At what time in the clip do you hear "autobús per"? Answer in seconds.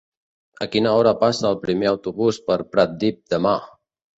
1.91-2.59